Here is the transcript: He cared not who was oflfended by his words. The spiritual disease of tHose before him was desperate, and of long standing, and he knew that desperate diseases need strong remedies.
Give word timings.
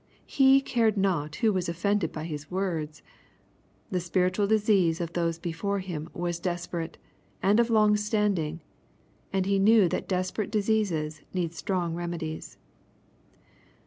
He 0.25 0.61
cared 0.61 0.97
not 0.97 1.35
who 1.35 1.53
was 1.53 1.69
oflfended 1.69 2.11
by 2.11 2.23
his 2.23 2.49
words. 2.49 3.03
The 3.91 3.99
spiritual 3.99 4.47
disease 4.47 4.99
of 4.99 5.11
tHose 5.13 5.37
before 5.39 5.77
him 5.77 6.09
was 6.11 6.39
desperate, 6.39 6.97
and 7.43 7.59
of 7.59 7.69
long 7.69 7.95
standing, 7.97 8.61
and 9.31 9.45
he 9.45 9.59
knew 9.59 9.87
that 9.89 10.07
desperate 10.07 10.49
diseases 10.49 11.21
need 11.35 11.53
strong 11.53 11.93
remedies. 11.93 12.57